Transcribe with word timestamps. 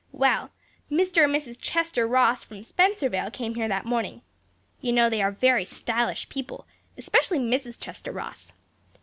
Well, 0.11 0.49
Mr. 0.89 1.25
and 1.25 1.35
Mrs. 1.35 1.59
Chester 1.61 2.07
Ross 2.07 2.43
from 2.43 2.63
Spencervale 2.63 3.29
came 3.31 3.53
here 3.53 3.67
that 3.67 3.85
morning. 3.85 4.23
You 4.79 4.93
know 4.93 5.11
they 5.11 5.21
are 5.21 5.29
very 5.29 5.63
stylish 5.63 6.27
people, 6.27 6.65
especially 6.97 7.37
Mrs. 7.37 7.79
Chester 7.79 8.11
Ross. 8.11 8.51